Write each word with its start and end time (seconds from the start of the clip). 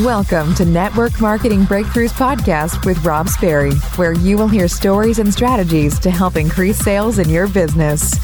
Welcome 0.00 0.54
to 0.56 0.66
Network 0.66 1.22
Marketing 1.22 1.62
Breakthroughs 1.62 2.12
Podcast 2.12 2.84
with 2.84 3.02
Rob 3.02 3.30
Sperry, 3.30 3.72
where 3.96 4.12
you 4.12 4.36
will 4.36 4.46
hear 4.46 4.68
stories 4.68 5.20
and 5.20 5.32
strategies 5.32 5.98
to 6.00 6.10
help 6.10 6.36
increase 6.36 6.76
sales 6.76 7.18
in 7.18 7.30
your 7.30 7.48
business. 7.48 8.14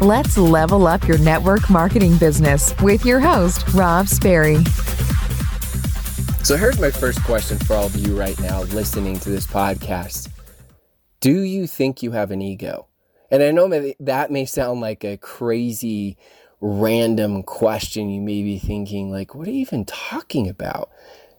Let's 0.00 0.38
level 0.38 0.86
up 0.86 1.06
your 1.06 1.18
network 1.18 1.68
marketing 1.68 2.16
business 2.16 2.74
with 2.80 3.04
your 3.04 3.20
host, 3.20 3.68
Rob 3.74 4.08
Sperry. 4.08 4.64
So, 6.42 6.56
here's 6.56 6.80
my 6.80 6.90
first 6.90 7.22
question 7.24 7.58
for 7.58 7.74
all 7.74 7.84
of 7.84 7.96
you 7.96 8.18
right 8.18 8.40
now 8.40 8.62
listening 8.62 9.20
to 9.20 9.28
this 9.28 9.46
podcast 9.46 10.30
Do 11.20 11.40
you 11.42 11.66
think 11.66 12.02
you 12.02 12.12
have 12.12 12.30
an 12.30 12.40
ego? 12.40 12.86
And 13.30 13.42
I 13.42 13.50
know 13.50 13.68
that 13.68 14.30
may 14.30 14.46
sound 14.46 14.80
like 14.80 15.04
a 15.04 15.18
crazy, 15.18 16.16
random 16.60 17.42
question. 17.42 18.10
You 18.10 18.20
may 18.20 18.42
be 18.42 18.58
thinking, 18.58 19.10
like, 19.10 19.34
what 19.34 19.48
are 19.48 19.50
you 19.50 19.60
even 19.60 19.84
talking 19.84 20.48
about? 20.48 20.90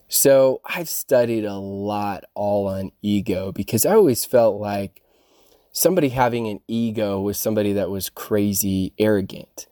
So 0.07 0.61
I've 0.65 0.89
studied 0.89 1.45
a 1.45 1.55
lot 1.55 2.25
all 2.33 2.67
on 2.67 2.91
ego 3.01 3.51
because 3.51 3.85
I 3.85 3.93
always 3.93 4.25
felt 4.25 4.59
like 4.59 5.01
somebody 5.71 6.09
having 6.09 6.47
an 6.47 6.59
ego 6.67 7.21
was 7.21 7.37
somebody 7.37 7.73
that 7.73 7.89
was 7.89 8.09
crazy 8.09 8.93
arrogant. 8.99 9.67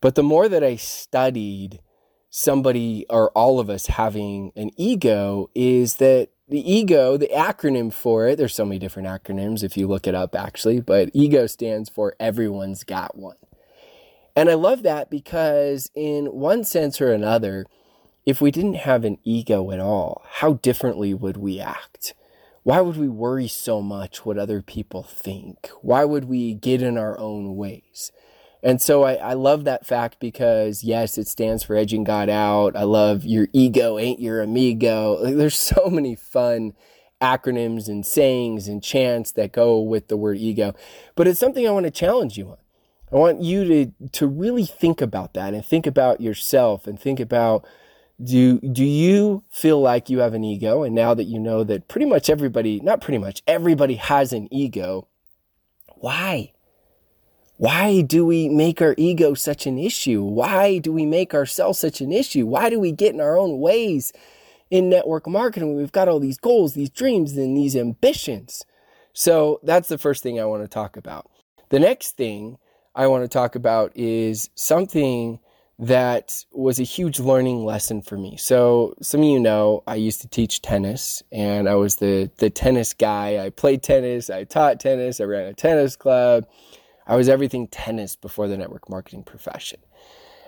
But 0.00 0.16
the 0.16 0.22
more 0.22 0.48
that 0.48 0.64
I 0.64 0.76
studied 0.76 1.80
somebody 2.28 3.06
or 3.08 3.30
all 3.30 3.60
of 3.60 3.70
us 3.70 3.86
having 3.86 4.50
an 4.56 4.70
ego 4.76 5.48
is 5.54 5.96
that 5.96 6.30
the 6.48 6.72
ego, 6.72 7.16
the 7.16 7.28
acronym 7.28 7.92
for 7.92 8.26
it, 8.26 8.36
there's 8.36 8.54
so 8.54 8.64
many 8.64 8.78
different 8.78 9.08
acronyms 9.08 9.62
if 9.62 9.76
you 9.76 9.86
look 9.86 10.06
it 10.06 10.14
up 10.14 10.34
actually, 10.34 10.80
but 10.80 11.10
ego 11.14 11.46
stands 11.46 11.88
for 11.88 12.16
everyone's 12.18 12.82
got 12.84 13.16
one. 13.16 13.36
And 14.36 14.50
I 14.50 14.54
love 14.54 14.82
that 14.82 15.10
because 15.10 15.90
in 15.94 16.26
one 16.26 16.64
sense 16.64 17.00
or 17.00 17.12
another, 17.12 17.66
if 18.26 18.40
we 18.40 18.50
didn't 18.50 18.74
have 18.74 19.04
an 19.04 19.18
ego 19.22 19.70
at 19.70 19.80
all, 19.80 20.22
how 20.28 20.54
differently 20.54 21.14
would 21.14 21.36
we 21.36 21.60
act? 21.60 22.14
Why 22.62 22.80
would 22.80 22.96
we 22.96 23.08
worry 23.08 23.46
so 23.46 23.82
much 23.82 24.24
what 24.24 24.38
other 24.38 24.62
people 24.62 25.02
think? 25.02 25.68
Why 25.82 26.04
would 26.04 26.24
we 26.24 26.54
get 26.54 26.82
in 26.82 26.96
our 26.96 27.18
own 27.18 27.56
ways? 27.56 28.10
And 28.62 28.80
so 28.80 29.02
I, 29.02 29.14
I 29.16 29.32
love 29.34 29.64
that 29.64 29.86
fact 29.86 30.18
because 30.18 30.82
yes, 30.82 31.18
it 31.18 31.28
stands 31.28 31.62
for 31.62 31.76
edging 31.76 32.02
God 32.02 32.30
out. 32.30 32.74
I 32.74 32.84
love 32.84 33.24
your 33.26 33.48
ego 33.52 33.98
ain't 33.98 34.20
your 34.20 34.40
amigo. 34.40 35.18
Like, 35.22 35.36
there's 35.36 35.58
so 35.58 35.86
many 35.90 36.16
fun 36.16 36.72
acronyms 37.20 37.88
and 37.88 38.04
sayings 38.04 38.66
and 38.66 38.82
chants 38.82 39.32
that 39.32 39.52
go 39.52 39.80
with 39.80 40.08
the 40.08 40.16
word 40.16 40.38
ego. 40.38 40.74
But 41.14 41.28
it's 41.28 41.38
something 41.38 41.68
I 41.68 41.70
want 41.72 41.84
to 41.84 41.90
challenge 41.90 42.38
you 42.38 42.48
on. 42.48 42.56
I 43.14 43.18
want 43.18 43.42
you 43.42 43.64
to 43.64 44.08
to 44.12 44.26
really 44.26 44.66
think 44.66 45.00
about 45.00 45.34
that 45.34 45.54
and 45.54 45.64
think 45.64 45.86
about 45.86 46.20
yourself 46.20 46.86
and 46.88 46.98
think 46.98 47.20
about 47.20 47.64
do 48.22 48.58
do 48.60 48.84
you 48.84 49.44
feel 49.50 49.80
like 49.80 50.10
you 50.10 50.18
have 50.18 50.34
an 50.34 50.44
ego? 50.44 50.82
And 50.82 50.94
now 50.94 51.14
that 51.14 51.24
you 51.24 51.38
know 51.38 51.62
that 51.64 51.88
pretty 51.88 52.06
much 52.06 52.28
everybody 52.28 52.80
not 52.80 53.00
pretty 53.00 53.18
much 53.18 53.42
everybody 53.46 53.94
has 53.94 54.32
an 54.32 54.48
ego 54.52 55.06
why? 56.04 56.52
Why 57.56 58.02
do 58.02 58.26
we 58.26 58.48
make 58.50 58.82
our 58.82 58.94
ego 58.98 59.32
such 59.32 59.66
an 59.66 59.78
issue? 59.78 60.22
Why 60.22 60.76
do 60.76 60.92
we 60.92 61.06
make 61.06 61.32
ourselves 61.32 61.78
such 61.78 62.02
an 62.02 62.12
issue? 62.12 62.46
Why 62.46 62.68
do 62.68 62.78
we 62.78 62.92
get 62.92 63.14
in 63.14 63.22
our 63.22 63.38
own 63.38 63.58
ways 63.58 64.12
in 64.70 64.90
network 64.90 65.26
marketing 65.26 65.76
we've 65.76 65.92
got 65.92 66.08
all 66.08 66.20
these 66.20 66.36
goals 66.36 66.74
these 66.74 66.90
dreams 66.90 67.36
and 67.38 67.56
these 67.56 67.74
ambitions? 67.74 68.66
So 69.14 69.60
that's 69.62 69.88
the 69.88 69.96
first 69.96 70.22
thing 70.22 70.38
i 70.38 70.44
want 70.44 70.62
to 70.62 70.68
talk 70.68 70.96
about. 70.96 71.30
The 71.70 71.80
next 71.80 72.18
thing 72.18 72.58
i 72.94 73.06
want 73.06 73.24
to 73.24 73.28
talk 73.28 73.54
about 73.54 73.92
is 73.94 74.50
something 74.54 75.38
that 75.78 76.44
was 76.52 76.78
a 76.78 76.84
huge 76.84 77.18
learning 77.18 77.64
lesson 77.64 78.00
for 78.00 78.16
me. 78.16 78.36
So 78.36 78.94
some 79.02 79.20
of 79.20 79.26
you 79.26 79.40
know 79.40 79.82
I 79.86 79.96
used 79.96 80.20
to 80.20 80.28
teach 80.28 80.62
tennis 80.62 81.22
and 81.32 81.68
I 81.68 81.74
was 81.74 81.96
the 81.96 82.30
the 82.36 82.50
tennis 82.50 82.92
guy. 82.92 83.44
I 83.44 83.50
played 83.50 83.82
tennis, 83.82 84.30
I 84.30 84.44
taught 84.44 84.78
tennis, 84.78 85.20
I 85.20 85.24
ran 85.24 85.46
a 85.46 85.54
tennis 85.54 85.96
club. 85.96 86.46
I 87.06 87.16
was 87.16 87.28
everything 87.28 87.66
tennis 87.68 88.16
before 88.16 88.48
the 88.48 88.56
network 88.56 88.88
marketing 88.88 89.24
profession. 89.24 89.80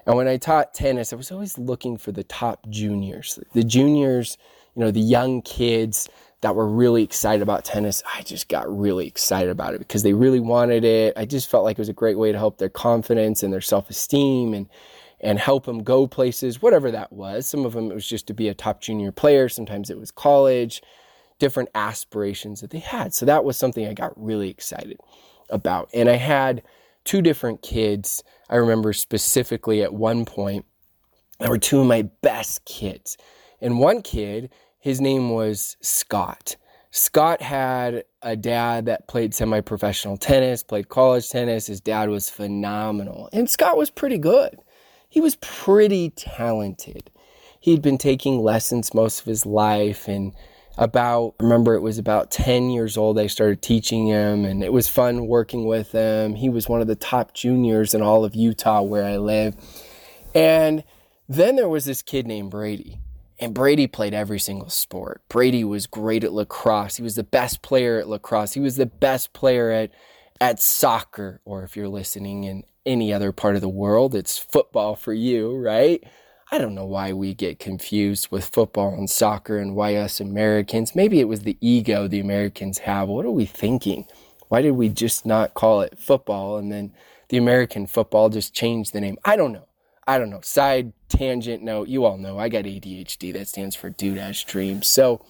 And 0.07 0.17
when 0.17 0.29
I 0.29 0.37
taught 0.37 0.73
tennis, 0.73 1.13
I 1.13 1.17
was 1.17 1.33
always 1.33 1.59
looking 1.59 1.97
for 1.97 2.13
the 2.13 2.23
top 2.23 2.69
juniors. 2.71 3.39
The 3.53 3.65
juniors, 3.65 4.39
you 4.75 4.85
know, 4.85 4.93
the 4.93 5.01
young 5.01 5.43
kids 5.43 6.09
that 6.43 6.55
were 6.55 6.69
really 6.69 7.03
excited 7.03 7.43
about 7.43 7.65
tennis. 7.65 8.03
I 8.15 8.23
just 8.23 8.49
got 8.49 8.69
really 8.69 9.07
excited 9.07 9.51
about 9.51 9.75
it 9.75 9.79
because 9.79 10.03
they 10.03 10.13
really 10.13 10.41
wanted 10.41 10.85
it. 10.85 11.15
I 11.17 11.25
just 11.25 11.51
felt 11.51 11.65
like 11.65 11.79
it 11.79 11.81
was 11.81 11.89
a 11.89 11.95
great 11.95 12.19
way 12.19 12.31
to 12.31 12.39
help 12.39 12.59
their 12.59 12.69
confidence 12.69 13.43
and 13.43 13.53
their 13.53 13.61
self-esteem 13.61 14.55
and 14.55 14.69
and 15.19 15.39
help 15.39 15.65
them 15.65 15.83
go 15.83 16.07
places, 16.07 16.61
whatever 16.61 16.91
that 16.91 17.11
was. 17.11 17.47
Some 17.47 17.65
of 17.65 17.73
them 17.73 17.91
it 17.91 17.95
was 17.95 18.07
just 18.07 18.27
to 18.27 18.35
be 18.35 18.49
a 18.49 18.55
top 18.55 18.83
junior 18.83 19.13
player, 19.13 19.49
sometimes 19.49 19.89
it 19.89 19.99
was 19.99 20.11
college, 20.11 20.83
different 21.39 21.71
aspirations 21.75 22.61
that 22.61 22.71
they 22.71 22.79
had. 22.79 23.15
So 23.15 23.25
that 23.27 23.45
was 23.45 23.57
something 23.57 23.87
I 23.87 23.95
got 23.95 24.13
really 24.23 24.51
excited 24.51 24.99
about. 25.49 25.89
And 25.95 26.09
I 26.09 26.17
had 26.17 26.63
two 27.05 27.23
different 27.23 27.63
kids. 27.63 28.23
I 28.51 28.57
remember 28.57 28.93
specifically 28.93 29.83
at 29.83 29.95
one 29.95 30.27
point, 30.27 30.67
there 31.39 31.51
were 31.51 31.59
two 31.59 31.81
of 31.81 31.87
my 31.87 32.03
best 32.21 32.65
kids. 32.65 33.17
And 33.61 33.79
one 33.79 34.03
kid, 34.03 34.51
his 34.87 35.01
name 35.01 35.31
was 35.31 35.77
Scott. 35.81 36.57
Scott 36.91 37.43
had 37.43 38.05
a 38.23 38.37
dad 38.37 38.87
that 38.87 39.09
played 39.09 39.35
semi 39.35 39.61
professional 39.61 40.17
tennis, 40.17 40.63
played 40.63 40.89
college 40.89 41.29
tennis. 41.29 41.67
His 41.67 41.81
dad 41.81 42.09
was 42.09 42.31
phenomenal. 42.31 43.29
And 43.33 43.51
Scott 43.51 43.77
was 43.77 43.91
pretty 43.91 44.19
good 44.19 44.59
he 45.09 45.21
was 45.23 45.37
pretty 45.37 46.11
talented. 46.11 47.11
He'd 47.61 47.81
been 47.83 47.97
taking 47.97 48.39
lessons 48.39 48.93
most 48.93 49.21
of 49.21 49.27
his 49.27 49.47
life 49.47 50.09
and 50.09 50.35
about 50.79 51.35
remember 51.41 51.75
it 51.75 51.81
was 51.81 51.97
about 51.97 52.31
10 52.31 52.69
years 52.69 52.99
old 52.99 53.19
I 53.19 53.29
started 53.29 53.63
teaching 53.63 54.09
him 54.09 54.45
and 54.45 54.63
it 54.63 54.75
was 54.75 54.91
fun 54.91 55.27
working 55.27 55.65
with 55.65 55.93
him. 55.93 56.35
He 56.35 56.51
was 56.51 56.69
one 56.69 56.83
of 56.83 56.87
the 56.87 56.95
top 56.95 57.33
juniors 57.33 57.95
in 57.95 58.03
all 58.03 58.27
of 58.27 58.35
Utah 58.35 58.83
where 58.83 59.05
I 59.05 59.17
live. 59.17 59.57
And 60.35 60.85
then 61.31 61.57
there 61.57 61.69
was 61.71 61.87
this 61.87 62.03
kid 62.03 62.27
named 62.27 62.51
Brady. 62.51 63.01
And 63.39 63.53
Brady 63.53 63.87
played 63.87 64.15
every 64.15 64.39
single 64.39 64.71
sport. 64.71 65.23
Brady 65.29 65.63
was 65.63 65.87
great 65.87 66.25
at 66.25 66.33
lacrosse. 66.33 66.97
He 66.97 67.03
was 67.03 67.17
the 67.17 67.23
best 67.23 67.63
player 67.63 67.99
at 68.01 68.09
lacrosse. 68.09 68.55
He 68.55 68.61
was 68.61 68.77
the 68.77 68.87
best 68.87 69.33
player 69.33 69.71
at 69.71 69.91
at 70.41 70.61
soccer 70.61 71.41
or 71.45 71.63
if 71.63 71.77
you're 71.77 71.89
listening 71.89 72.45
in 72.45 72.63
any 72.85 73.13
other 73.13 73.33
part 73.33 73.57
of 73.57 73.61
the 73.61 73.69
world. 73.69 74.15
It's 74.15 74.39
football 74.39 74.95
for 74.95 75.13
you, 75.13 75.57
right? 75.57 76.03
I 76.53 76.59
don't 76.59 76.75
know 76.75 76.87
why 76.87 77.13
we 77.13 77.35
get 77.35 77.59
confused 77.59 78.31
with 78.31 78.47
football 78.47 78.95
and 78.95 79.11
soccer 79.11 79.59
and 79.59 79.75
why 79.75 79.97
us 79.97 80.21
Americans, 80.21 80.95
maybe 80.95 81.19
it 81.19 81.29
was 81.29 81.41
the 81.41 81.59
ego 81.61 82.07
the 82.07 82.21
Americans 82.21 82.79
have. 82.79 83.09
What 83.09 83.27
are 83.27 83.33
we 83.33 83.47
thinking? 83.47 84.07
Why 84.49 84.63
did 84.63 84.73
we 84.73 84.89
just 84.89 85.27
not 85.27 85.55
call 85.55 85.81
it 85.81 85.99
football 85.99 86.57
and 86.57 86.71
then 86.71 86.93
the 87.31 87.37
American 87.37 87.89
football 87.89 88.29
just 88.29 88.55
changed 88.55 88.93
the 88.93 89.01
name? 89.01 89.19
I 89.25 89.35
don't 89.35 89.53
know. 89.53 89.66
I 90.07 90.19
don't 90.19 90.31
know. 90.31 90.41
Side 90.43 90.93
tangent 91.09 91.63
note, 91.63 91.89
you 91.89 92.05
all 92.05 92.17
know 92.17 92.39
I 92.39 92.49
got 92.49 92.65
ADHD. 92.65 93.33
That 93.33 93.49
stands 93.49 93.75
for 93.75 93.91
Dude 93.91 94.19
Has 94.19 94.43
Dreams. 94.43 94.89
So 94.89 95.25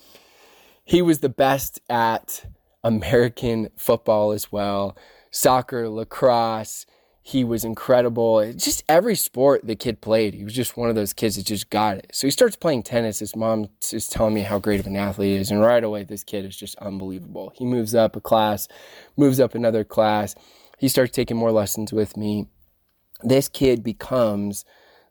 he 0.85 1.03
was 1.03 1.21
the 1.21 1.29
best 1.29 1.81
at 1.89 2.45
American 2.85 3.69
football 3.77 4.33
as 4.33 4.53
well, 4.53 4.97
soccer, 5.31 5.89
lacrosse 5.89 6.87
he 7.27 7.43
was 7.43 7.65
incredible. 7.65 8.53
Just 8.53 8.85
every 8.89 9.17
sport 9.17 9.67
the 9.67 9.75
kid 9.75 10.01
played, 10.01 10.33
he 10.35 10.45
was 10.45 10.55
just 10.55 10.77
one 10.77 10.89
of 10.89 10.95
those 10.95 11.13
kids 11.13 11.35
that 11.35 11.45
just 11.45 11.71
got 11.71 11.97
it. 11.97 12.07
So 12.13 12.29
he 12.29 12.31
starts 12.31 12.55
playing 12.55 12.85
tennis. 12.85 13.19
His 13.19 13.35
mom 13.35 13.67
is 13.91 14.07
telling 14.07 14.33
me 14.33 14.43
how 14.43 14.61
great 14.61 14.79
of 14.79 14.87
an 14.87 14.95
athlete 14.95 15.31
he 15.31 15.41
is. 15.41 15.51
And 15.51 15.61
right 15.61 15.83
away, 15.83 16.05
this 16.05 16.23
kid 16.23 16.45
is 16.45 16.57
just 16.57 16.77
unbelievable. 16.77 17.53
He 17.57 17.65
moves 17.65 17.97
up 17.97 18.15
a 18.15 18.21
class, 18.21 18.69
moves 19.17 19.41
up 19.41 19.57
another 19.57 19.83
class. 19.83 20.37
He 20.79 20.87
starts 20.87 21.11
taking 21.11 21.37
more 21.37 21.51
lessons 21.51 21.93
with 21.93 22.17
me. 22.17 22.47
This 23.23 23.49
kid 23.49 23.83
becomes 23.83 24.65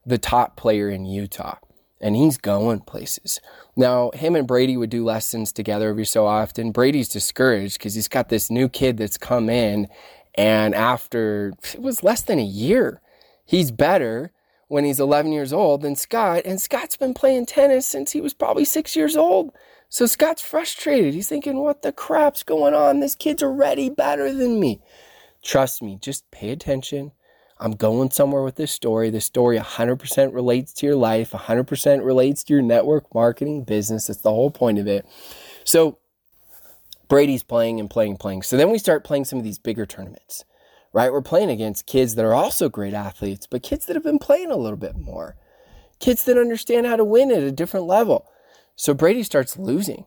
the 0.05 0.17
top 0.17 0.55
player 0.55 0.89
in 0.89 1.05
Utah 1.05 1.57
and 2.02 2.16
he's 2.16 2.37
going 2.37 2.81
places. 2.81 3.40
Now, 3.75 4.11
him 4.11 4.35
and 4.35 4.47
Brady 4.47 4.78
would 4.78 4.90
do 4.90 5.03
lessons 5.03 5.52
together 5.52 5.90
every 5.90 6.05
so 6.05 6.25
often. 6.25 6.72
Brady's 6.72 7.09
discouraged 7.09 7.79
because 7.79 7.96
he's 7.96 8.07
got 8.07 8.29
this 8.29 8.52
new 8.52 8.69
kid 8.69 8.97
that's 8.97 9.17
come 9.17 9.49
in 9.49 9.87
and 10.35 10.75
after 10.75 11.53
it 11.73 11.81
was 11.81 12.03
less 12.03 12.22
than 12.22 12.40
a 12.40 12.43
year, 12.43 13.02
he's 13.46 13.72
better 13.72 14.31
when 14.67 14.84
he's 14.84 14.99
11 14.99 15.31
years 15.31 15.53
old 15.53 15.81
than 15.81 15.96
Scott. 15.96 16.41
And 16.46 16.61
Scott's 16.61 16.97
been 16.97 17.13
playing 17.13 17.46
tennis 17.46 17.87
since 17.87 18.11
he 18.11 18.22
was 18.22 18.34
probably 18.34 18.66
six 18.66 18.96
years 18.96 19.16
old. 19.16 19.52
So 19.87 20.05
Scott's 20.05 20.41
frustrated. 20.41 21.13
He's 21.13 21.29
thinking, 21.29 21.57
what 21.57 21.81
the 21.81 21.93
crap's 21.93 22.43
going 22.43 22.73
on? 22.73 22.99
This 22.99 23.16
kid's 23.16 23.43
already 23.43 23.90
better 23.90 24.34
than 24.34 24.59
me. 24.59 24.81
Trust 25.41 25.81
me, 25.81 25.97
just 26.02 26.29
pay 26.31 26.49
attention. 26.49 27.11
I'm 27.57 27.72
going 27.72 28.11
somewhere 28.11 28.43
with 28.43 28.55
this 28.55 28.72
story. 28.72 29.09
This 29.09 29.25
story 29.25 29.57
100% 29.57 30.34
relates 30.34 30.73
to 30.73 30.85
your 30.85 30.96
life, 30.96 31.31
100% 31.31 32.05
relates 32.05 32.43
to 32.43 32.53
your 32.53 32.61
network 32.61 33.13
marketing 33.13 33.63
business. 33.63 34.07
That's 34.07 34.19
the 34.19 34.29
whole 34.29 34.52
point 34.52 34.78
of 34.78 34.87
it. 34.87 35.05
So 35.63 35.97
Brady's 37.07 37.43
playing 37.43 37.79
and 37.79 37.90
playing, 37.90 38.17
playing. 38.17 38.41
So 38.43 38.57
then 38.57 38.72
we 38.72 38.78
start 38.78 39.05
playing 39.05 39.25
some 39.25 39.40
of 39.40 39.46
these 39.46 39.59
bigger 39.59 39.85
tournaments, 39.85 40.43
right? 40.91 41.11
We're 41.11 41.22
playing 41.22 41.49
against 41.49 41.85
kids 41.85 42.16
that 42.16 42.25
are 42.25 42.34
also 42.34 42.67
great 42.67 42.93
athletes, 42.93 43.47
but 43.47 43.63
kids 43.63 43.85
that 43.85 43.96
have 43.96 44.03
been 44.03 44.19
playing 44.19 44.52
a 44.52 44.57
little 44.57 44.78
bit 44.78 44.97
more, 44.97 45.37
kids 45.99 46.23
that 46.25 46.37
understand 46.37 46.85
how 46.85 46.97
to 46.97 47.05
win 47.05 47.31
at 47.31 47.43
a 47.43 47.52
different 47.52 47.85
level. 47.85 48.25
So 48.75 48.93
Brady 48.93 49.23
starts 49.23 49.57
losing. 49.57 50.05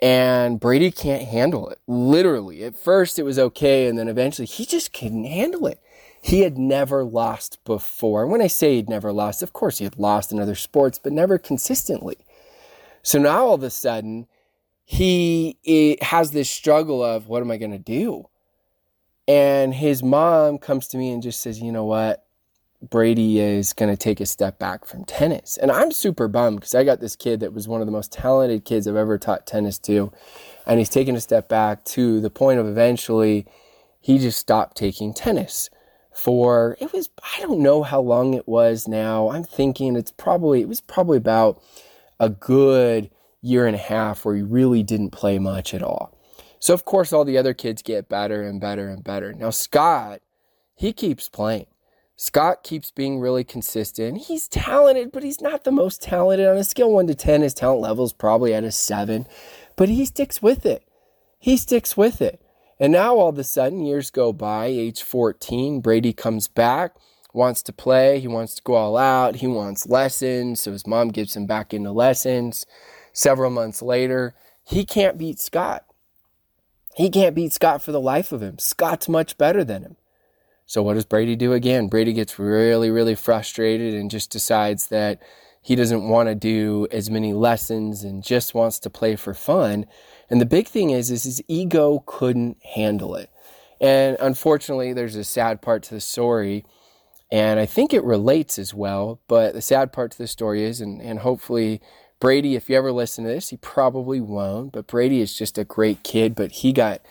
And 0.00 0.60
Brady 0.60 0.90
can't 0.90 1.24
handle 1.24 1.68
it. 1.68 1.78
Literally. 1.86 2.62
At 2.64 2.76
first 2.76 3.18
it 3.18 3.24
was 3.24 3.38
okay, 3.38 3.86
and 3.86 3.98
then 3.98 4.08
eventually 4.08 4.46
he 4.46 4.64
just 4.64 4.92
couldn't 4.92 5.24
handle 5.24 5.66
it. 5.66 5.80
He 6.20 6.40
had 6.40 6.58
never 6.58 7.04
lost 7.04 7.62
before. 7.64 8.22
And 8.22 8.32
when 8.32 8.42
I 8.42 8.46
say 8.48 8.76
he'd 8.76 8.88
never 8.88 9.12
lost, 9.12 9.42
of 9.42 9.52
course 9.52 9.78
he 9.78 9.84
had 9.84 9.98
lost 9.98 10.32
in 10.32 10.40
other 10.40 10.54
sports, 10.54 10.98
but 10.98 11.12
never 11.12 11.38
consistently. 11.38 12.16
So 13.02 13.18
now 13.18 13.46
all 13.46 13.54
of 13.54 13.62
a 13.62 13.70
sudden, 13.70 14.26
he 14.84 15.98
has 16.02 16.30
this 16.32 16.50
struggle 16.50 17.04
of 17.04 17.28
what 17.28 17.42
am 17.42 17.50
I 17.50 17.56
going 17.56 17.72
to 17.72 17.78
do? 17.78 18.28
And 19.26 19.74
his 19.74 20.02
mom 20.02 20.58
comes 20.58 20.88
to 20.88 20.96
me 20.96 21.10
and 21.10 21.22
just 21.22 21.40
says, 21.40 21.60
you 21.60 21.70
know 21.70 21.84
what? 21.84 22.24
Brady 22.80 23.40
is 23.40 23.72
going 23.72 23.90
to 23.90 23.96
take 23.96 24.20
a 24.20 24.26
step 24.26 24.58
back 24.58 24.86
from 24.86 25.04
tennis. 25.04 25.58
And 25.58 25.70
I'm 25.70 25.92
super 25.92 26.28
bummed 26.28 26.60
because 26.60 26.74
I 26.74 26.84
got 26.84 27.00
this 27.00 27.16
kid 27.16 27.40
that 27.40 27.52
was 27.52 27.68
one 27.68 27.80
of 27.80 27.86
the 27.86 27.92
most 27.92 28.12
talented 28.12 28.64
kids 28.64 28.86
I've 28.86 28.96
ever 28.96 29.18
taught 29.18 29.46
tennis 29.46 29.78
to. 29.80 30.12
And 30.66 30.78
he's 30.78 30.88
taken 30.88 31.16
a 31.16 31.20
step 31.20 31.48
back 31.48 31.84
to 31.86 32.20
the 32.20 32.30
point 32.30 32.60
of 32.60 32.66
eventually 32.66 33.46
he 34.00 34.18
just 34.18 34.38
stopped 34.38 34.76
taking 34.76 35.12
tennis 35.12 35.70
for 36.18 36.76
it 36.80 36.92
was 36.92 37.08
I 37.22 37.40
don't 37.40 37.60
know 37.60 37.82
how 37.82 38.00
long 38.00 38.34
it 38.34 38.48
was 38.48 38.88
now. 38.88 39.30
I'm 39.30 39.44
thinking 39.44 39.94
it's 39.96 40.10
probably 40.10 40.60
it 40.60 40.68
was 40.68 40.80
probably 40.80 41.16
about 41.16 41.62
a 42.18 42.28
good 42.28 43.10
year 43.40 43.66
and 43.66 43.76
a 43.76 43.78
half 43.78 44.24
where 44.24 44.34
he 44.34 44.42
really 44.42 44.82
didn't 44.82 45.10
play 45.10 45.38
much 45.38 45.72
at 45.72 45.82
all. 45.82 46.18
So 46.58 46.74
of 46.74 46.84
course 46.84 47.12
all 47.12 47.24
the 47.24 47.38
other 47.38 47.54
kids 47.54 47.82
get 47.82 48.08
better 48.08 48.42
and 48.42 48.60
better 48.60 48.88
and 48.88 49.04
better. 49.04 49.32
Now 49.32 49.50
Scott, 49.50 50.20
he 50.74 50.92
keeps 50.92 51.28
playing. 51.28 51.66
Scott 52.16 52.64
keeps 52.64 52.90
being 52.90 53.20
really 53.20 53.44
consistent. 53.44 54.22
He's 54.22 54.48
talented, 54.48 55.12
but 55.12 55.22
he's 55.22 55.40
not 55.40 55.62
the 55.62 55.70
most 55.70 56.02
talented. 56.02 56.48
On 56.48 56.56
a 56.56 56.64
scale 56.64 56.90
1 56.90 57.06
to 57.06 57.14
10, 57.14 57.42
his 57.42 57.54
talent 57.54 57.80
level 57.80 58.04
is 58.04 58.12
probably 58.12 58.52
at 58.52 58.64
a 58.64 58.72
7, 58.72 59.24
but 59.76 59.88
he 59.88 60.04
sticks 60.04 60.42
with 60.42 60.66
it. 60.66 60.82
He 61.38 61.56
sticks 61.56 61.96
with 61.96 62.20
it. 62.20 62.42
And 62.80 62.92
now 62.92 63.16
all 63.16 63.28
of 63.28 63.38
a 63.38 63.44
sudden, 63.44 63.84
years 63.84 64.10
go 64.10 64.32
by, 64.32 64.66
age 64.66 65.02
14, 65.02 65.80
Brady 65.80 66.12
comes 66.12 66.46
back, 66.46 66.94
wants 67.34 67.62
to 67.64 67.72
play, 67.72 68.20
he 68.20 68.28
wants 68.28 68.54
to 68.54 68.62
go 68.62 68.74
all 68.74 68.96
out, 68.96 69.36
he 69.36 69.46
wants 69.46 69.88
lessons, 69.88 70.62
so 70.62 70.72
his 70.72 70.86
mom 70.86 71.08
gives 71.08 71.34
him 71.34 71.46
back 71.46 71.74
into 71.74 71.90
lessons. 71.90 72.66
Several 73.12 73.50
months 73.50 73.82
later, 73.82 74.34
he 74.64 74.84
can't 74.84 75.18
beat 75.18 75.40
Scott. 75.40 75.84
He 76.94 77.10
can't 77.10 77.34
beat 77.34 77.52
Scott 77.52 77.82
for 77.82 77.92
the 77.92 78.00
life 78.00 78.32
of 78.32 78.42
him. 78.42 78.58
Scott's 78.58 79.08
much 79.08 79.38
better 79.38 79.64
than 79.64 79.82
him. 79.82 79.96
So 80.66 80.82
what 80.82 80.94
does 80.94 81.06
Brady 81.06 81.34
do 81.34 81.54
again? 81.54 81.88
Brady 81.88 82.12
gets 82.12 82.38
really, 82.38 82.90
really 82.90 83.14
frustrated 83.14 83.94
and 83.94 84.10
just 84.10 84.30
decides 84.30 84.88
that 84.88 85.20
he 85.62 85.74
doesn't 85.74 86.08
want 86.08 86.28
to 86.28 86.34
do 86.34 86.86
as 86.90 87.10
many 87.10 87.32
lessons 87.32 88.04
and 88.04 88.22
just 88.22 88.54
wants 88.54 88.78
to 88.80 88.90
play 88.90 89.16
for 89.16 89.34
fun. 89.34 89.86
And 90.30 90.40
the 90.40 90.46
big 90.46 90.68
thing 90.68 90.90
is, 90.90 91.10
is 91.10 91.24
his 91.24 91.42
ego 91.48 92.02
couldn't 92.06 92.62
handle 92.62 93.14
it. 93.14 93.30
And 93.80 94.16
unfortunately, 94.20 94.92
there's 94.92 95.16
a 95.16 95.24
sad 95.24 95.62
part 95.62 95.82
to 95.84 95.94
the 95.94 96.00
story. 96.00 96.64
And 97.30 97.60
I 97.60 97.66
think 97.66 97.92
it 97.92 98.04
relates 98.04 98.58
as 98.58 98.72
well. 98.72 99.20
But 99.28 99.54
the 99.54 99.62
sad 99.62 99.92
part 99.92 100.12
to 100.12 100.18
the 100.18 100.26
story 100.26 100.64
is, 100.64 100.80
and, 100.80 101.00
and 101.00 101.20
hopefully 101.20 101.80
Brady, 102.20 102.56
if 102.56 102.68
you 102.68 102.76
ever 102.76 102.90
listen 102.90 103.24
to 103.24 103.30
this, 103.30 103.50
he 103.50 103.56
probably 103.56 104.20
won't. 104.20 104.72
But 104.72 104.86
Brady 104.86 105.20
is 105.20 105.36
just 105.36 105.58
a 105.58 105.64
great 105.64 106.02
kid. 106.02 106.34
But 106.34 106.52
he 106.52 106.72
got 106.72 107.02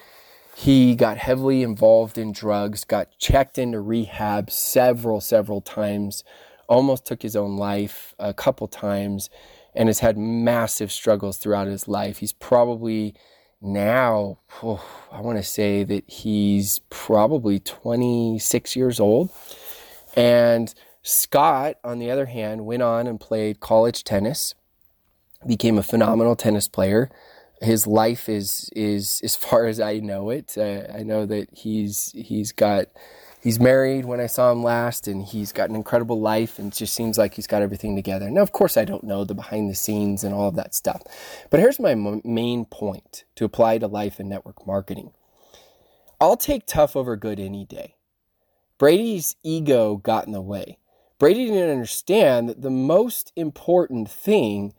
he 0.55 0.95
got 0.95 1.17
heavily 1.17 1.61
involved 1.61 2.17
in 2.17 2.31
drugs, 2.31 2.83
got 2.83 3.15
checked 3.19 3.59
into 3.59 3.79
rehab 3.79 4.49
several, 4.49 5.21
several 5.21 5.61
times, 5.61 6.23
almost 6.67 7.05
took 7.05 7.21
his 7.21 7.35
own 7.35 7.57
life 7.57 8.13
a 8.19 8.33
couple 8.33 8.67
times, 8.67 9.29
and 9.73 9.89
has 9.89 9.99
had 9.99 10.17
massive 10.17 10.91
struggles 10.91 11.37
throughout 11.37 11.67
his 11.67 11.87
life. 11.87 12.19
He's 12.19 12.33
probably 12.33 13.15
now, 13.61 14.39
oh, 14.63 14.83
I 15.11 15.21
want 15.21 15.37
to 15.37 15.43
say 15.43 15.83
that 15.83 16.09
he's 16.09 16.79
probably 16.89 17.59
26 17.59 18.75
years 18.75 18.99
old. 18.99 19.31
And 20.15 20.73
Scott, 21.03 21.77
on 21.83 21.99
the 21.99 22.11
other 22.11 22.25
hand, 22.25 22.65
went 22.65 22.83
on 22.83 23.07
and 23.07 23.19
played 23.19 23.59
college 23.59 24.03
tennis, 24.03 24.55
became 25.45 25.77
a 25.77 25.83
phenomenal 25.83 26.35
tennis 26.35 26.67
player 26.67 27.09
his 27.61 27.87
life 27.87 28.29
is 28.29 28.69
is 28.75 29.21
as 29.23 29.35
far 29.35 29.65
as 29.65 29.79
I 29.79 29.99
know 29.99 30.29
it. 30.29 30.57
Uh, 30.57 30.83
I 30.93 31.03
know 31.03 31.25
that 31.25 31.49
he's 31.53 32.11
he's 32.15 32.51
got 32.51 32.87
he's 33.47 33.61
married 33.61 34.03
when 34.03 34.19
I 34.19 34.27
saw 34.27 34.51
him 34.51 34.61
last, 34.61 35.07
and 35.07 35.23
he's 35.23 35.53
got 35.53 35.69
an 35.69 35.75
incredible 35.77 36.19
life, 36.19 36.59
and 36.59 36.73
it 36.73 36.75
just 36.75 36.93
seems 36.93 37.17
like 37.17 37.35
he's 37.35 37.47
got 37.47 37.61
everything 37.61 37.95
together. 37.95 38.29
Now, 38.29 38.41
of 38.41 38.51
course, 38.51 38.75
I 38.75 38.83
don't 38.83 39.05
know 39.05 39.23
the 39.23 39.33
behind 39.33 39.69
the 39.69 39.75
scenes 39.75 40.25
and 40.25 40.35
all 40.35 40.49
of 40.49 40.57
that 40.57 40.75
stuff, 40.75 41.01
but 41.49 41.61
here's 41.61 41.79
my 41.79 41.91
m- 41.91 42.21
main 42.25 42.65
point 42.65 43.23
to 43.35 43.45
apply 43.45 43.77
to 43.77 43.87
life 43.87 44.19
and 44.19 44.27
network 44.27 44.67
marketing. 44.67 45.13
I'll 46.19 46.35
take 46.35 46.65
tough 46.65 46.97
over 46.97 47.15
good 47.15 47.39
any 47.39 47.63
day. 47.63 47.95
Brady's 48.77 49.37
ego 49.43 49.95
got 49.95 50.27
in 50.27 50.33
the 50.33 50.41
way. 50.41 50.77
Brady 51.17 51.45
didn't 51.45 51.69
understand 51.69 52.49
that 52.49 52.61
the 52.61 52.69
most 52.69 53.31
important 53.37 54.11
thing 54.11 54.73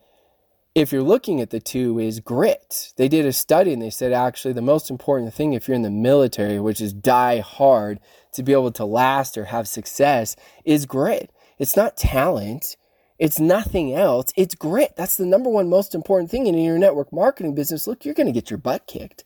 if 0.81 0.93
you're 0.93 1.03
looking 1.03 1.41
at 1.41 1.51
the 1.51 1.61
two 1.61 1.99
is 1.99 2.21
grit. 2.21 2.93
They 2.97 3.09
did 3.09 3.27
a 3.27 3.33
study 3.33 3.73
and 3.73 3.83
they 3.83 3.91
said 3.91 4.13
actually 4.13 4.55
the 4.55 4.63
most 4.63 4.91
important 4.91 5.35
thing 5.35 5.53
if 5.53 5.67
you're 5.67 5.75
in 5.75 5.83
the 5.83 5.91
military, 5.91 6.61
which 6.61 6.81
is 6.81 6.93
die 6.93 7.41
hard 7.41 8.01
to 8.33 8.43
be 8.43 8.53
able 8.53 8.73
to 8.73 8.85
last 8.85 9.37
or 9.37 9.47
have 9.47 9.67
success, 9.69 10.37
is 10.65 10.87
grit. 10.87 11.33
It's 11.59 11.77
not 11.77 11.97
talent. 11.97 12.77
It's 13.19 13.41
nothing 13.41 13.93
else. 13.93 14.33
It's 14.37 14.55
grit. 14.55 14.95
That's 14.97 15.17
the 15.17 15.27
number 15.27 15.51
one 15.51 15.69
most 15.69 15.95
important 15.95 16.31
thing 16.31 16.47
in 16.47 16.57
your 16.57 16.79
network 16.79 17.13
marketing 17.13 17.55
business. 17.55 17.87
Look, 17.87 18.05
you're 18.05 18.15
going 18.15 18.27
to 18.27 18.33
get 18.33 18.51
your 18.51 18.59
butt 18.59 18.87
kicked. 18.87 19.25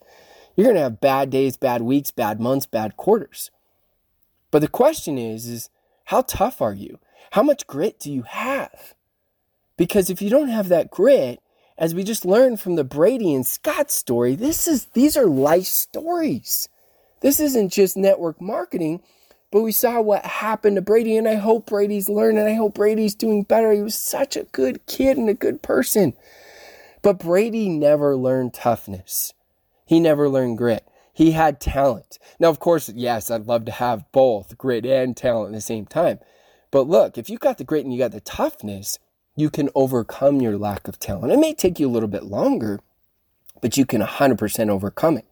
You're 0.55 0.65
going 0.65 0.75
to 0.77 0.81
have 0.81 1.01
bad 1.01 1.29
days, 1.29 1.57
bad 1.57 1.83
weeks, 1.83 2.11
bad 2.11 2.39
months, 2.39 2.65
bad 2.65 2.97
quarters. 2.97 3.51
But 4.49 4.59
the 4.59 4.67
question 4.67 5.17
is, 5.17 5.47
is 5.47 5.69
how 6.05 6.21
tough 6.23 6.61
are 6.61 6.73
you? 6.73 6.99
How 7.31 7.43
much 7.43 7.67
grit 7.67 7.99
do 7.99 8.11
you 8.11 8.23
have? 8.23 8.95
Because 9.77 10.09
if 10.09 10.21
you 10.21 10.29
don't 10.29 10.49
have 10.49 10.69
that 10.69 10.91
grit, 10.91 11.41
as 11.77 11.95
we 11.95 12.03
just 12.03 12.25
learned 12.25 12.59
from 12.59 12.75
the 12.75 12.83
Brady 12.83 13.33
and 13.33 13.45
Scott 13.45 13.91
story, 13.91 14.35
this 14.35 14.67
is 14.67 14.85
these 14.93 15.17
are 15.17 15.25
life 15.25 15.65
stories. 15.65 16.69
This 17.21 17.39
isn't 17.39 17.69
just 17.69 17.97
network 17.97 18.39
marketing, 18.41 19.01
but 19.51 19.61
we 19.61 19.71
saw 19.71 20.01
what 20.01 20.25
happened 20.25 20.75
to 20.75 20.81
Brady, 20.81 21.15
and 21.15 21.27
I 21.27 21.35
hope 21.35 21.67
Brady's 21.67 22.09
learning. 22.09 22.45
I 22.45 22.55
hope 22.55 22.75
Brady's 22.75 23.15
doing 23.15 23.43
better. 23.43 23.71
He 23.71 23.81
was 23.81 23.95
such 23.95 24.35
a 24.35 24.43
good 24.45 24.85
kid 24.87 25.17
and 25.17 25.29
a 25.29 25.33
good 25.33 25.61
person. 25.61 26.13
But 27.01 27.19
Brady 27.19 27.69
never 27.69 28.15
learned 28.15 28.53
toughness. 28.53 29.33
He 29.85 29.99
never 29.99 30.29
learned 30.29 30.57
grit. 30.57 30.87
He 31.13 31.31
had 31.31 31.59
talent. 31.59 32.17
Now, 32.39 32.49
of 32.49 32.59
course, 32.59 32.89
yes, 32.89 33.29
I'd 33.29 33.45
love 33.45 33.65
to 33.65 33.71
have 33.71 34.11
both 34.11 34.57
grit 34.57 34.85
and 34.85 35.15
talent 35.15 35.53
at 35.53 35.57
the 35.57 35.61
same 35.61 35.85
time. 35.85 36.19
But 36.71 36.87
look, 36.87 37.17
if 37.17 37.29
you 37.29 37.37
got 37.37 37.59
the 37.59 37.63
grit 37.63 37.83
and 37.83 37.93
you 37.93 37.99
got 37.99 38.11
the 38.11 38.21
toughness, 38.21 38.97
you 39.35 39.49
can 39.49 39.69
overcome 39.75 40.41
your 40.41 40.57
lack 40.57 40.87
of 40.87 40.99
talent. 40.99 41.31
It 41.31 41.39
may 41.39 41.53
take 41.53 41.79
you 41.79 41.87
a 41.87 41.91
little 41.91 42.09
bit 42.09 42.23
longer, 42.23 42.79
but 43.61 43.77
you 43.77 43.85
can 43.85 44.01
100% 44.01 44.69
overcome 44.69 45.17
it. 45.17 45.25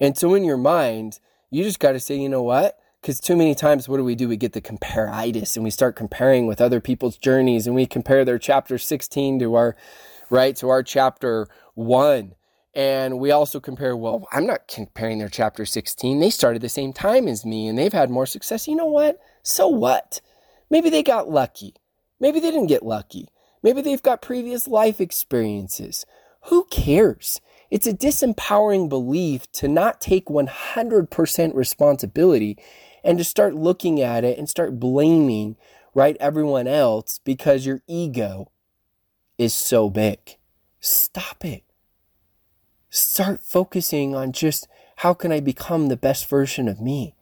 And 0.00 0.16
so 0.16 0.34
in 0.34 0.44
your 0.44 0.56
mind, 0.56 1.20
you 1.50 1.64
just 1.64 1.80
got 1.80 1.92
to 1.92 2.00
say, 2.00 2.16
you 2.16 2.28
know 2.28 2.42
what? 2.42 2.78
Because 3.00 3.20
too 3.20 3.36
many 3.36 3.54
times, 3.54 3.88
what 3.88 3.98
do 3.98 4.04
we 4.04 4.14
do? 4.14 4.28
We 4.28 4.36
get 4.36 4.54
the 4.54 4.60
comparitis 4.60 5.56
and 5.56 5.64
we 5.64 5.70
start 5.70 5.94
comparing 5.94 6.46
with 6.46 6.60
other 6.60 6.80
people's 6.80 7.18
journeys 7.18 7.66
and 7.66 7.76
we 7.76 7.86
compare 7.86 8.24
their 8.24 8.38
chapter 8.38 8.78
16 8.78 9.40
to 9.40 9.54
our, 9.54 9.76
right, 10.30 10.56
to 10.56 10.68
our 10.68 10.82
chapter 10.82 11.46
1. 11.74 12.34
And 12.74 13.20
we 13.20 13.30
also 13.30 13.60
compare, 13.60 13.96
well, 13.96 14.26
I'm 14.32 14.46
not 14.46 14.66
comparing 14.68 15.18
their 15.18 15.28
chapter 15.28 15.64
16. 15.64 16.18
They 16.18 16.30
started 16.30 16.62
the 16.62 16.68
same 16.68 16.92
time 16.92 17.28
as 17.28 17.44
me 17.44 17.68
and 17.68 17.78
they've 17.78 17.92
had 17.92 18.10
more 18.10 18.26
success. 18.26 18.66
You 18.66 18.74
know 18.74 18.86
what? 18.86 19.20
So 19.42 19.68
what? 19.68 20.20
Maybe 20.70 20.90
they 20.90 21.02
got 21.02 21.28
lucky. 21.28 21.74
Maybe 22.24 22.40
they 22.40 22.50
didn't 22.50 22.68
get 22.68 22.86
lucky. 22.86 23.28
Maybe 23.62 23.82
they've 23.82 24.02
got 24.02 24.22
previous 24.22 24.66
life 24.66 24.98
experiences. 24.98 26.06
Who 26.44 26.64
cares? 26.70 27.42
It's 27.70 27.86
a 27.86 27.92
disempowering 27.92 28.88
belief 28.88 29.52
to 29.52 29.68
not 29.68 30.00
take 30.00 30.28
100% 30.28 31.54
responsibility 31.54 32.56
and 33.04 33.18
to 33.18 33.24
start 33.24 33.54
looking 33.54 34.00
at 34.00 34.24
it 34.24 34.38
and 34.38 34.48
start 34.48 34.80
blaming, 34.80 35.56
right, 35.92 36.16
everyone 36.18 36.66
else 36.66 37.20
because 37.22 37.66
your 37.66 37.82
ego 37.86 38.50
is 39.36 39.52
so 39.52 39.90
big. 39.90 40.38
Stop 40.80 41.44
it. 41.44 41.62
Start 42.88 43.42
focusing 43.42 44.14
on 44.14 44.32
just 44.32 44.66
how 44.96 45.12
can 45.12 45.30
I 45.30 45.40
become 45.40 45.88
the 45.88 45.96
best 45.98 46.26
version 46.30 46.68
of 46.68 46.80
me? 46.80 47.13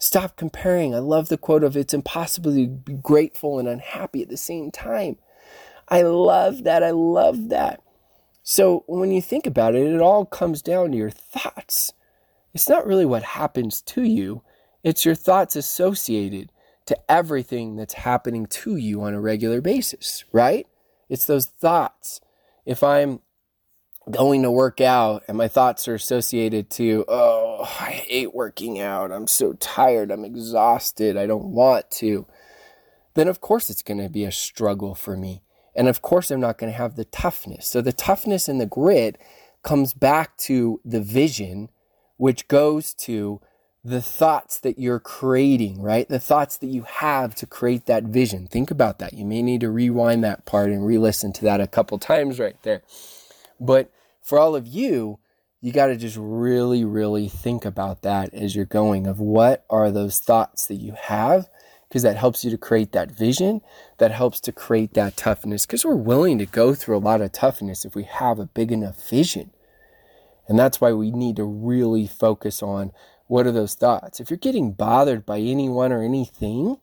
Stop 0.00 0.36
comparing. 0.36 0.94
I 0.94 0.98
love 0.98 1.28
the 1.28 1.36
quote 1.36 1.62
of 1.62 1.76
it's 1.76 1.94
impossible 1.94 2.52
to 2.54 2.66
be 2.66 2.94
grateful 2.94 3.58
and 3.58 3.68
unhappy 3.68 4.22
at 4.22 4.30
the 4.30 4.36
same 4.38 4.70
time. 4.70 5.18
I 5.88 6.02
love 6.02 6.64
that. 6.64 6.82
I 6.82 6.90
love 6.90 7.50
that. 7.50 7.82
So 8.42 8.84
when 8.86 9.12
you 9.12 9.20
think 9.20 9.46
about 9.46 9.74
it, 9.74 9.86
it 9.86 10.00
all 10.00 10.24
comes 10.24 10.62
down 10.62 10.92
to 10.92 10.96
your 10.96 11.10
thoughts. 11.10 11.92
It's 12.54 12.68
not 12.68 12.86
really 12.86 13.04
what 13.04 13.22
happens 13.22 13.82
to 13.82 14.02
you, 14.02 14.42
it's 14.82 15.04
your 15.04 15.14
thoughts 15.14 15.54
associated 15.54 16.50
to 16.86 16.98
everything 17.08 17.76
that's 17.76 17.94
happening 17.94 18.46
to 18.46 18.76
you 18.76 19.02
on 19.02 19.14
a 19.14 19.20
regular 19.20 19.60
basis, 19.60 20.24
right? 20.32 20.66
It's 21.08 21.26
those 21.26 21.46
thoughts. 21.46 22.20
if 22.64 22.82
I'm 22.82 23.20
going 24.10 24.42
to 24.42 24.50
work 24.50 24.80
out 24.80 25.22
and 25.28 25.36
my 25.36 25.48
thoughts 25.48 25.86
are 25.86 25.94
associated 25.94 26.70
to, 26.70 27.04
oh, 27.06 27.39
Oh, 27.60 27.76
I 27.78 27.90
hate 27.90 28.34
working 28.34 28.80
out. 28.80 29.12
I'm 29.12 29.26
so 29.26 29.52
tired. 29.52 30.10
I'm 30.10 30.24
exhausted. 30.24 31.18
I 31.18 31.26
don't 31.26 31.52
want 31.52 31.90
to. 31.92 32.26
Then, 33.12 33.28
of 33.28 33.42
course, 33.42 33.68
it's 33.68 33.82
going 33.82 34.00
to 34.02 34.08
be 34.08 34.24
a 34.24 34.32
struggle 34.32 34.94
for 34.94 35.14
me. 35.14 35.42
And 35.74 35.86
of 35.86 36.00
course, 36.00 36.30
I'm 36.30 36.40
not 36.40 36.56
going 36.56 36.72
to 36.72 36.78
have 36.78 36.96
the 36.96 37.04
toughness. 37.04 37.66
So, 37.66 37.82
the 37.82 37.92
toughness 37.92 38.48
and 38.48 38.58
the 38.60 38.66
grit 38.66 39.18
comes 39.62 39.92
back 39.92 40.38
to 40.38 40.80
the 40.86 41.02
vision, 41.02 41.68
which 42.16 42.48
goes 42.48 42.94
to 42.94 43.42
the 43.84 44.00
thoughts 44.00 44.58
that 44.60 44.78
you're 44.78 45.00
creating, 45.00 45.82
right? 45.82 46.08
The 46.08 46.18
thoughts 46.18 46.56
that 46.58 46.68
you 46.68 46.82
have 46.82 47.34
to 47.36 47.46
create 47.46 47.84
that 47.86 48.04
vision. 48.04 48.46
Think 48.46 48.70
about 48.70 48.98
that. 49.00 49.12
You 49.12 49.26
may 49.26 49.42
need 49.42 49.60
to 49.60 49.70
rewind 49.70 50.24
that 50.24 50.46
part 50.46 50.70
and 50.70 50.86
re 50.86 50.96
listen 50.96 51.32
to 51.34 51.42
that 51.44 51.60
a 51.60 51.66
couple 51.66 51.98
times 51.98 52.38
right 52.38 52.56
there. 52.62 52.82
But 53.58 53.90
for 54.22 54.38
all 54.38 54.56
of 54.56 54.66
you, 54.66 55.18
you 55.60 55.72
got 55.72 55.86
to 55.86 55.96
just 55.96 56.16
really, 56.18 56.84
really 56.84 57.28
think 57.28 57.64
about 57.64 58.02
that 58.02 58.32
as 58.32 58.56
you're 58.56 58.64
going 58.64 59.06
of 59.06 59.20
what 59.20 59.64
are 59.68 59.90
those 59.90 60.18
thoughts 60.18 60.66
that 60.66 60.76
you 60.76 60.94
have 60.98 61.48
because 61.88 62.02
that 62.02 62.16
helps 62.16 62.44
you 62.44 62.50
to 62.50 62.56
create 62.56 62.92
that 62.92 63.10
vision 63.10 63.60
that 63.98 64.12
helps 64.12 64.40
to 64.40 64.52
create 64.52 64.94
that 64.94 65.16
toughness 65.16 65.66
because 65.66 65.84
we're 65.84 65.96
willing 65.96 66.38
to 66.38 66.46
go 66.46 66.72
through 66.74 66.96
a 66.96 66.98
lot 66.98 67.20
of 67.20 67.32
toughness 67.32 67.84
if 67.84 67.94
we 67.94 68.04
have 68.04 68.38
a 68.38 68.46
big 68.46 68.70
enough 68.72 69.08
vision. 69.08 69.50
And 70.48 70.58
that's 70.58 70.80
why 70.80 70.92
we 70.92 71.10
need 71.10 71.36
to 71.36 71.44
really 71.44 72.06
focus 72.06 72.62
on 72.62 72.92
what 73.26 73.46
are 73.46 73.52
those 73.52 73.74
thoughts. 73.74 74.18
If 74.18 74.30
you're 74.30 74.36
getting 74.36 74.72
bothered 74.72 75.26
by 75.26 75.40
anyone 75.40 75.92
or 75.92 76.02
anything 76.02 76.78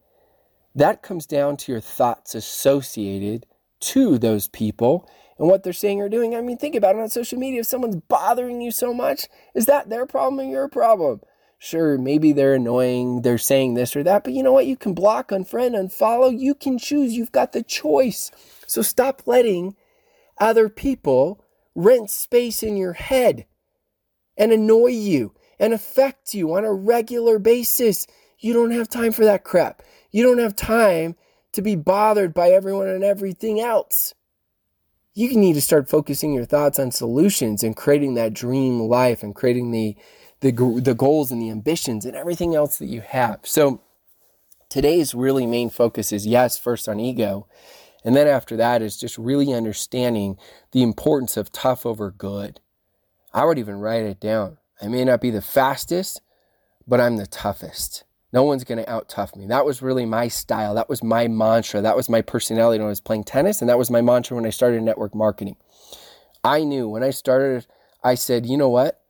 that 0.75 1.01
comes 1.01 1.25
down 1.25 1.57
to 1.57 1.72
your 1.72 1.81
thoughts 1.81 2.36
associated 2.36 3.48
to 3.79 4.17
those 4.19 4.48
people 4.48 5.10
and 5.38 5.48
what 5.48 5.63
they're 5.63 5.74
saying 5.74 6.01
or 6.01 6.10
doing. 6.10 6.36
I 6.36 6.41
mean, 6.41 6.58
think 6.58 6.75
about 6.75 6.96
it 6.96 7.01
on 7.01 7.10
social 7.10 7.38
media. 7.38 7.62
If 7.62 7.67
someone's 7.67 7.98
bothering 8.08 8.62
you 8.62 8.72
so 8.72 8.94
much, 8.94 9.27
is 9.53 9.65
that 9.65 9.89
their 9.89 10.06
problem 10.06 10.39
or 10.39 10.50
your 10.50 10.67
problem? 10.67 11.22
Sure, 11.60 11.98
maybe 11.98 12.34
they're 12.34 12.53
annoying, 12.53 13.24
they're 13.24 13.39
saying 13.39 13.74
this 13.74 13.96
or 13.96 14.03
that, 14.03 14.24
but 14.24 14.34
you 14.34 14.44
know 14.44 14.53
what? 14.53 14.67
You 14.67 14.77
can 14.77 14.94
block, 14.94 15.29
unfriend, 15.29 15.75
unfollow. 15.75 16.38
You 16.38 16.53
can 16.53 16.77
choose. 16.77 17.13
You've 17.13 17.32
got 17.32 17.51
the 17.51 17.63
choice. 17.63 18.32
So 18.67 18.84
stop 18.84 19.24
letting 19.25 19.75
other 20.38 20.70
people 20.70 21.44
rent 21.74 22.12
space 22.12 22.62
in 22.62 22.77
your 22.77 22.94
head 22.94 23.46
and 24.38 24.51
annoy 24.51 24.88
you 24.89 25.34
and 25.60 25.74
affect 25.74 26.36
you 26.36 26.53
on 26.53 26.63
a 26.63 26.74
regular 26.74 27.39
basis. 27.39 28.06
You 28.38 28.53
don't 28.53 28.72
have 28.72 28.88
time 28.88 29.12
for 29.12 29.25
that 29.25 29.44
crap. 29.44 29.82
You 30.12 30.24
don't 30.24 30.39
have 30.39 30.56
time 30.56 31.15
to 31.53 31.63
be 31.63 31.75
bothered 31.75 32.36
by 32.36 32.50
everyone 32.50 32.88
and 32.88 33.03
everything 33.03 33.60
else 33.60 34.13
you 35.18 35.28
can 35.30 35.42
need 35.42 35.54
to 35.54 35.62
start 35.62 35.90
focusing 35.90 36.32
your 36.32 36.46
thoughts 36.46 36.78
on 36.78 36.92
solutions 36.92 37.64
and 37.64 37.76
creating 37.76 38.14
that 38.14 38.34
dream 38.34 38.82
life 38.82 39.24
and 39.24 39.34
creating 39.34 39.72
the 39.72 39.98
the, 40.42 40.52
the 40.52 40.94
goals 40.94 41.32
and 41.32 41.42
the 41.42 41.50
ambitions 41.50 42.06
and 42.06 42.16
everything 42.16 42.54
else 42.54 42.78
that 42.78 42.86
you 42.86 43.02
have. 43.02 43.40
So 43.42 43.82
today's 44.70 45.16
really 45.16 45.48
main 45.48 45.72
focus 45.72 46.12
is 46.12 46.28
yes, 46.28 46.60
first 46.60 46.88
on 46.88 47.00
ego. 47.00 47.48
And 48.06 48.16
then 48.16 48.28
after 48.28 48.56
that 48.58 48.84
is 48.84 49.00
just 49.00 49.18
really 49.18 49.52
understanding 49.52 50.38
the 50.74 50.84
importance 50.84 51.36
of 51.36 51.52
tough 51.52 51.88
over 51.88 52.12
good. 52.12 52.60
I 53.34 53.46
would 53.46 53.58
even 53.58 53.80
write 53.80 54.04
it 54.04 54.20
down. 54.20 54.60
I 54.80 54.88
may 54.88 55.04
not 55.04 55.22
be 55.22 55.32
the 55.32 55.42
fastest, 55.42 56.22
but 56.88 57.02
I'm 57.02 57.18
the 57.18 57.26
toughest. 57.26 58.04
No 58.34 58.43
one's 58.43 58.63
going 58.63 58.84
to 58.84 58.89
out 58.89 59.07
tough 59.07 59.36
me. 59.36 59.48
That 59.48 59.65
was 59.65 59.81
really 59.81 60.05
my 60.05 60.27
style. 60.27 60.75
That 60.75 60.89
was 60.89 61.01
my 61.01 61.27
mantra. 61.27 61.81
That 61.81 61.96
was 61.96 62.10
my 62.10 62.22
personality 62.22 62.79
when 62.79 62.88
I 62.88 62.89
was 62.89 63.00
playing 63.00 63.24
tennis. 63.24 63.62
And 63.62 63.69
that 63.69 63.77
was 63.77 63.89
my 63.89 64.01
mantra 64.01 64.36
when 64.36 64.46
I 64.46 64.50
started 64.50 64.84
network 64.84 65.15
marketing. 65.15 65.55
I 66.43 66.63
knew 66.63 66.89
when 66.89 67.03
I 67.03 67.12
started, 67.12 67.67
I 68.03 68.15
said, 68.15 68.46
you 68.46 68.57
know 68.57 68.69
what? 68.69 69.01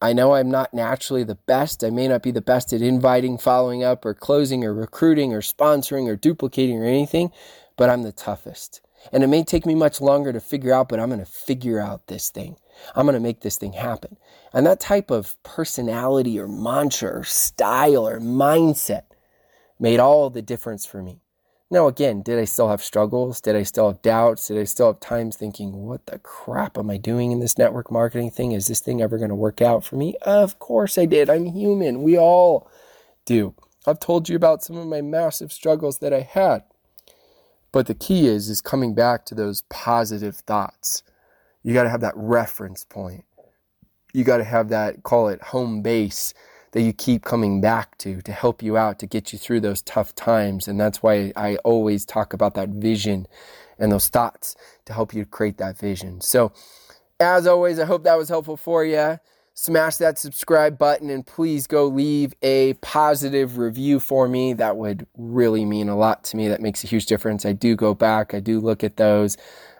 I 0.00 0.12
know 0.12 0.34
I'm 0.34 0.50
not 0.50 0.74
naturally 0.74 1.24
the 1.24 1.34
best. 1.34 1.82
I 1.82 1.90
may 1.90 2.08
not 2.08 2.22
be 2.22 2.30
the 2.30 2.42
best 2.42 2.72
at 2.72 2.82
inviting, 2.82 3.38
following 3.38 3.82
up, 3.82 4.04
or 4.04 4.12
closing, 4.12 4.64
or 4.64 4.74
recruiting, 4.74 5.32
or 5.32 5.40
sponsoring, 5.40 6.08
or 6.08 6.16
duplicating, 6.16 6.82
or 6.82 6.84
anything, 6.84 7.30
but 7.76 7.88
I'm 7.88 8.02
the 8.02 8.12
toughest. 8.12 8.82
And 9.12 9.24
it 9.24 9.28
may 9.28 9.44
take 9.44 9.64
me 9.64 9.74
much 9.74 10.02
longer 10.02 10.30
to 10.32 10.40
figure 10.40 10.74
out, 10.74 10.90
but 10.90 11.00
I'm 11.00 11.08
going 11.08 11.20
to 11.20 11.26
figure 11.26 11.80
out 11.80 12.06
this 12.06 12.28
thing. 12.28 12.56
I'm 12.94 13.06
going 13.06 13.14
to 13.14 13.20
make 13.20 13.40
this 13.40 13.56
thing 13.56 13.74
happen. 13.74 14.16
And 14.52 14.66
that 14.66 14.80
type 14.80 15.10
of 15.10 15.40
personality 15.42 16.38
or 16.38 16.48
mantra 16.48 17.18
or 17.18 17.24
style 17.24 18.06
or 18.06 18.20
mindset 18.20 19.04
made 19.78 20.00
all 20.00 20.30
the 20.30 20.42
difference 20.42 20.86
for 20.86 21.02
me. 21.02 21.20
Now, 21.70 21.88
again, 21.88 22.22
did 22.22 22.38
I 22.38 22.44
still 22.44 22.68
have 22.68 22.82
struggles? 22.82 23.40
Did 23.40 23.56
I 23.56 23.64
still 23.64 23.88
have 23.88 24.02
doubts? 24.02 24.48
Did 24.48 24.58
I 24.58 24.64
still 24.64 24.88
have 24.88 25.00
times 25.00 25.36
thinking, 25.36 25.72
what 25.72 26.06
the 26.06 26.18
crap 26.20 26.78
am 26.78 26.90
I 26.90 26.98
doing 26.98 27.32
in 27.32 27.40
this 27.40 27.58
network 27.58 27.90
marketing 27.90 28.30
thing? 28.30 28.52
Is 28.52 28.68
this 28.68 28.80
thing 28.80 29.02
ever 29.02 29.18
going 29.18 29.30
to 29.30 29.34
work 29.34 29.60
out 29.60 29.84
for 29.84 29.96
me? 29.96 30.14
Of 30.22 30.58
course 30.58 30.98
I 30.98 31.06
did. 31.06 31.28
I'm 31.28 31.46
human. 31.46 32.02
We 32.02 32.16
all 32.16 32.70
do. 33.24 33.54
I've 33.86 33.98
told 33.98 34.28
you 34.28 34.36
about 34.36 34.62
some 34.62 34.76
of 34.76 34.86
my 34.86 35.00
massive 35.00 35.52
struggles 35.52 35.98
that 35.98 36.12
I 36.12 36.20
had. 36.20 36.62
But 37.72 37.86
the 37.86 37.94
key 37.94 38.28
is 38.28 38.48
is 38.48 38.60
coming 38.60 38.94
back 38.94 39.24
to 39.26 39.34
those 39.34 39.62
positive 39.62 40.36
thoughts 40.36 41.02
you 41.64 41.74
got 41.74 41.84
to 41.84 41.88
have 41.88 42.02
that 42.02 42.14
reference 42.16 42.84
point. 42.84 43.24
You 44.12 44.22
got 44.22 44.36
to 44.36 44.44
have 44.44 44.68
that, 44.68 45.02
call 45.02 45.28
it 45.28 45.42
home 45.42 45.82
base 45.82 46.32
that 46.72 46.82
you 46.82 46.92
keep 46.92 47.24
coming 47.24 47.60
back 47.60 47.96
to 47.98 48.20
to 48.22 48.32
help 48.32 48.62
you 48.62 48.76
out, 48.76 48.98
to 49.00 49.06
get 49.06 49.32
you 49.32 49.38
through 49.38 49.60
those 49.60 49.82
tough 49.82 50.14
times. 50.14 50.68
And 50.68 50.78
that's 50.78 51.02
why 51.02 51.32
I 51.34 51.56
always 51.64 52.04
talk 52.04 52.32
about 52.32 52.54
that 52.54 52.68
vision 52.68 53.26
and 53.78 53.90
those 53.90 54.08
thoughts 54.08 54.54
to 54.84 54.92
help 54.92 55.14
you 55.14 55.24
create 55.24 55.58
that 55.58 55.78
vision. 55.78 56.20
So, 56.20 56.52
as 57.18 57.46
always, 57.46 57.78
I 57.78 57.86
hope 57.86 58.04
that 58.04 58.18
was 58.18 58.28
helpful 58.28 58.56
for 58.56 58.84
you. 58.84 59.18
Smash 59.56 59.96
that 59.98 60.18
subscribe 60.18 60.76
button 60.76 61.10
and 61.10 61.24
please 61.24 61.68
go 61.68 61.86
leave 61.86 62.34
a 62.42 62.74
positive 62.74 63.56
review 63.56 64.00
for 64.00 64.26
me. 64.28 64.52
That 64.52 64.76
would 64.76 65.06
really 65.16 65.64
mean 65.64 65.88
a 65.88 65.96
lot 65.96 66.24
to 66.24 66.36
me. 66.36 66.48
That 66.48 66.60
makes 66.60 66.82
a 66.82 66.88
huge 66.88 67.06
difference. 67.06 67.46
I 67.46 67.52
do 67.52 67.76
go 67.76 67.94
back, 67.94 68.34
I 68.34 68.40
do 68.40 68.58
look 68.58 68.82
at 68.82 68.96
those. 68.96 69.36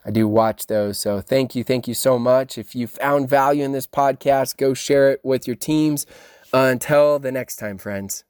I 0.07 0.11
do 0.11 0.28
watch 0.28 0.66
those. 0.66 0.99
So 0.99 1.21
thank 1.21 1.54
you. 1.54 1.64
Thank 1.64 1.88
you 1.88 1.95
so 1.95 2.19
much. 2.19 2.59
If 2.59 2.75
you 2.75 2.87
found 2.87 3.28
value 3.28 3.64
in 3.64 3.73
this 3.73 3.87
podcast, 3.87 4.59
go 4.59 4.75
share 4.75 5.11
it 5.11 5.21
with 5.25 5.47
your 5.47 5.57
teams. 5.57 6.07
Until 6.52 7.19
the 7.19 7.33
next 7.33 7.57
time, 7.57 7.78
friends. 7.78 8.25